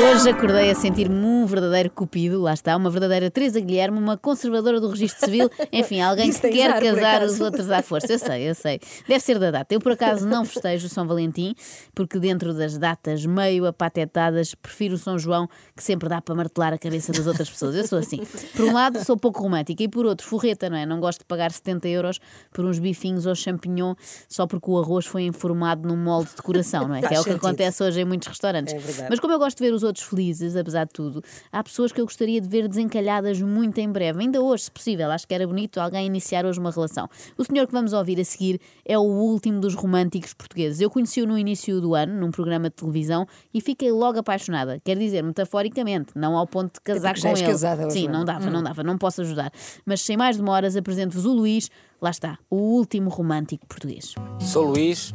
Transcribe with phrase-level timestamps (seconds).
[0.00, 4.80] Hoje acordei a sentir-me um verdadeiro cupido, lá está, uma verdadeira Teresa Guilherme, uma conservadora
[4.80, 8.10] do registro civil, enfim, alguém Isso que quer ar, casar os outros à força.
[8.10, 8.80] Eu sei, eu sei.
[9.06, 9.74] Deve ser da data.
[9.74, 11.54] Eu, por acaso, não festejo o São Valentim,
[11.94, 15.46] porque dentro das datas meio apatetadas, prefiro o São João,
[15.76, 17.74] que sempre dá para martelar a cabeça das outras pessoas.
[17.74, 18.20] Eu sou assim.
[18.56, 20.86] Por um lado, sou pouco romântica, e por outro, forreta, não é?
[20.86, 22.18] Não gosto de pagar 70 euros
[22.50, 23.94] por uns bifinhos ou champignon
[24.26, 27.02] só porque o arroz foi informado num molde de coração, não é?
[27.02, 28.72] Que é o que acontece hoje em muitos restaurantes.
[28.72, 29.06] É.
[29.10, 32.00] Mas como eu gosto de ver os outros felizes, apesar de tudo, há pessoas que
[32.00, 35.10] eu gostaria de ver desencalhadas muito em breve, ainda hoje, se possível.
[35.10, 37.08] Acho que era bonito alguém iniciar hoje uma relação.
[37.36, 40.80] O senhor que vamos ouvir a seguir é o último dos românticos portugueses.
[40.80, 44.80] Eu conheci-o no início do ano, num programa de televisão, e fiquei logo apaixonada.
[44.84, 47.46] Quer dizer, metaforicamente, não ao ponto de casar porque já com ele.
[47.46, 49.50] casada, Sim, não dava, não dava, não posso ajudar.
[49.84, 51.70] Mas sem mais demoras, apresento-vos o Luís.
[52.00, 54.14] Lá está, o último romântico português.
[54.40, 55.14] Sou Luís,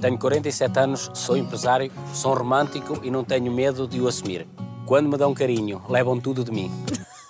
[0.00, 4.46] tenho 47 anos, sou empresário, sou romântico e não tenho medo de o assumir.
[4.86, 6.70] Quando me dão carinho, levam tudo de mim.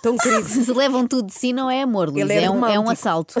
[0.01, 0.47] Tão querido.
[0.47, 2.89] Se levam tudo de si, não é amor, Luís, Ele é é, um, é um
[2.89, 3.35] assalto.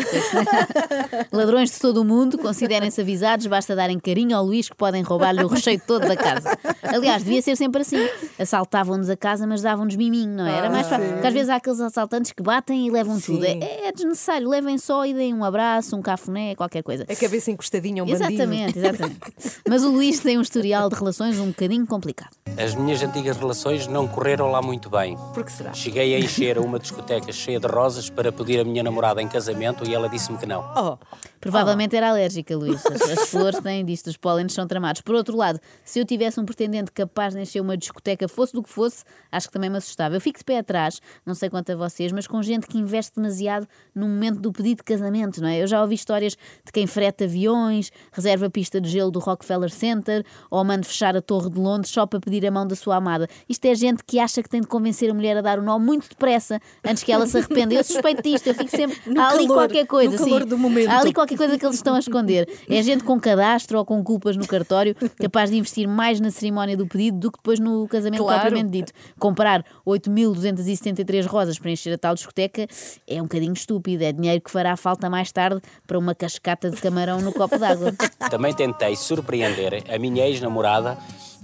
[1.31, 5.43] Ladrões de todo o mundo, considerem-se avisados, basta darem carinho ao Luís que podem roubar-lhe
[5.43, 6.57] o recheio todo da casa.
[6.83, 7.97] Aliás, devia ser sempre assim.
[8.37, 10.57] Assaltavam-nos a casa, mas davam-nos miminho, não é?
[10.57, 11.09] Era mais fácil.
[11.13, 13.45] Porque às vezes há aqueles assaltantes que batem e levam tudo.
[13.45, 13.59] Sim.
[13.61, 17.05] É, é desnecessário, levem só e deem um abraço, um cafuné, qualquer coisa.
[17.09, 18.31] A cabeça encostadinha, um bandinho.
[18.31, 19.19] Exatamente, exatamente.
[19.67, 22.31] Mas o Luís tem um historial de relações um bocadinho complicado.
[22.57, 25.17] As minhas antigas relações não correram lá muito bem.
[25.33, 25.73] Por que será?
[25.73, 29.87] Cheguei a encher uma discoteca cheia de rosas para pedir a minha namorada em casamento
[29.87, 30.63] e ela disse-me que não.
[30.75, 30.97] Oh,
[31.39, 32.85] Provavelmente era alérgica, Luís.
[32.85, 35.01] As, as flores têm disto, os pólenes são tramados.
[35.01, 38.61] Por outro lado, se eu tivesse um pretendente capaz de encher uma discoteca, fosse do
[38.61, 40.15] que fosse, acho que também me assustava.
[40.15, 43.15] Eu fico de pé atrás, não sei quanto a vocês, mas com gente que investe
[43.15, 45.61] demasiado no momento do pedido de casamento, não é?
[45.61, 49.69] Eu já ouvi histórias de quem freta aviões, reserva a pista de gelo do Rockefeller
[49.69, 52.97] Center ou manda fechar a Torre de Londres só para pedir a mão da sua
[52.97, 53.27] amada.
[53.47, 55.79] Isto é gente que acha que tem de convencer a mulher a dar o nó
[55.79, 56.38] muito depressa
[56.83, 57.73] antes que ela se arrependa.
[57.73, 58.97] Eu suspeito disto, eu fico sempre.
[59.05, 60.47] No há ali calor, qualquer coisa, no calor sim.
[60.47, 60.89] do momento.
[60.89, 62.47] Há ali qualquer coisa que eles estão a esconder.
[62.69, 66.75] É gente com cadastro ou com culpas no cartório capaz de investir mais na cerimónia
[66.77, 68.41] do pedido do que depois no casamento Claro.
[68.41, 68.93] propriamente dito.
[69.19, 72.67] Comprar 8.273 rosas para encher a tal discoteca
[73.07, 74.03] é um bocadinho estúpido.
[74.03, 77.93] É dinheiro que fará falta mais tarde para uma cascata de camarão no copo d'água.
[78.29, 80.97] Também tentei surpreender a minha ex-namorada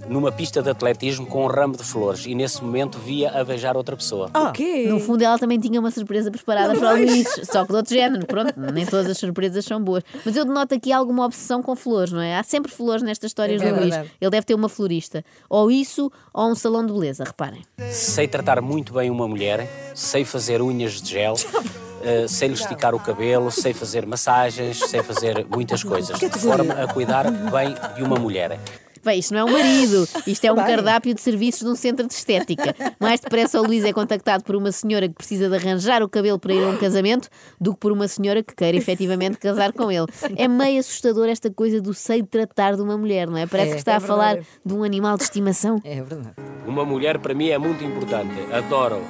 [0.08, 3.76] numa pista de atletismo com um ramo de flores e nesse momento via a beijar
[3.76, 4.30] outra pessoa.
[4.34, 4.86] o quê?
[4.88, 7.94] No fundo, ela também tinha uma surpresa preparada para o Luís, só que de outro
[7.94, 8.26] género.
[8.26, 10.04] Pronto, nem todas as surpresas são boas.
[10.24, 12.36] Mas eu denoto aqui alguma obsessão com flores, não é?
[12.36, 13.94] Há sempre flores nestas histórias É do Luís.
[14.20, 15.24] Ele deve ter uma florista.
[15.48, 17.62] Ou isso, ou um salão de beleza, reparem.
[17.90, 21.34] Sei tratar muito bem uma mulher, sei fazer unhas de gel,
[22.02, 26.74] eh, sei lhe esticar o cabelo, sei fazer massagens, sei fazer muitas coisas, de forma
[26.74, 28.58] a cuidar bem de uma mulher.
[29.06, 30.64] Bem, isto não é um marido, isto é um Bem.
[30.66, 32.74] cardápio de serviços de um centro de estética.
[32.98, 36.40] Mais depressa o Luís é contactado por uma senhora que precisa de arranjar o cabelo
[36.40, 37.28] para ir a um casamento
[37.60, 40.06] do que por uma senhora que queira efetivamente casar com ele.
[40.36, 43.46] É meio assustador esta coisa do sei tratar de uma mulher, não é?
[43.46, 45.80] Parece É, que está é a falar de um animal de estimação.
[45.84, 46.34] É verdade.
[46.66, 48.34] Uma mulher para mim é muito importante.
[48.52, 49.00] Adoro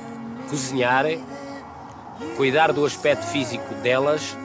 [0.51, 1.07] cozinhar,
[2.37, 4.37] cuidar do aspecto físico delas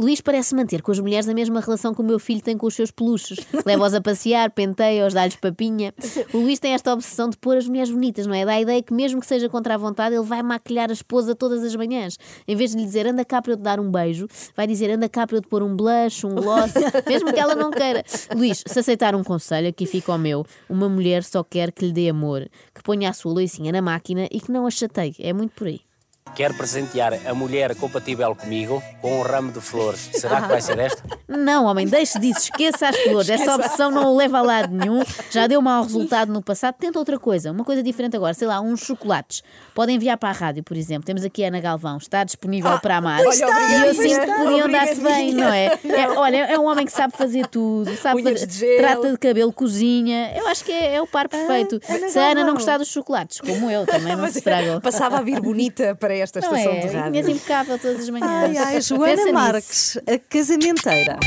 [0.00, 2.66] Luís parece manter com as mulheres a mesma relação que o meu filho tem com
[2.66, 3.38] os seus peluches.
[3.66, 5.92] Leva-os a passear, penteia-os, dá-lhes papinha.
[6.32, 8.46] O Luís tem esta obsessão de pôr as mulheres bonitas, não é?
[8.46, 11.34] Dá a ideia que, mesmo que seja contra a vontade, ele vai maquilhar a esposa
[11.34, 12.16] todas as manhãs.
[12.48, 14.90] Em vez de lhe dizer anda cá para eu te dar um beijo, vai dizer
[14.90, 16.72] anda cá para eu te pôr um blush, um gloss,
[17.06, 18.02] mesmo que ela não queira.
[18.34, 21.92] Luís, se aceitar um conselho, aqui fica o meu: uma mulher só quer que lhe
[21.92, 25.14] dê amor, que ponha a sua loicinha na máquina e que não a chateie.
[25.18, 25.89] É muito por aí.
[26.34, 30.10] Quero presentear a mulher compatível comigo com um ramo de flores.
[30.12, 31.02] Será que vai ser esta?
[31.26, 33.28] Não, homem, deixe disso, esqueça as flores.
[33.28, 35.02] Essa opção não o leva a lado nenhum.
[35.30, 36.76] Já deu mau resultado no passado.
[36.78, 38.32] Tenta outra coisa, uma coisa diferente agora.
[38.32, 39.42] Sei lá, uns chocolates.
[39.74, 41.04] Podem enviar para a rádio, por exemplo.
[41.04, 43.20] Temos aqui a Ana Galvão, está disponível para amar.
[43.20, 45.78] e eu sinto que podiam dar-se bem, não é?
[45.90, 48.78] É, Olha, é um homem que sabe fazer tudo, sabe Unhas fazer, de gel.
[48.78, 50.32] trata de cabelo, cozinha.
[50.36, 51.80] Eu acho que é, é o par perfeito.
[51.88, 54.80] Ana Se a Ana não gostar dos chocolates, como eu, também não Mas se estraga.
[54.80, 56.80] Passava a vir bonita para esta Não estação é?
[56.80, 57.10] de rádio.
[57.12, 58.30] Unhas impecável todas as manhãs.
[58.30, 59.32] Ai, ai, Pensa Joana nisso.
[59.32, 61.18] Marques, a casamenteira.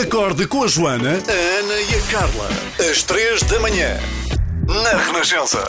[0.00, 2.48] Acorde com a Joana, a Ana e a Carla.
[2.90, 3.96] Às três da manhã.
[4.66, 5.64] Na Renascença.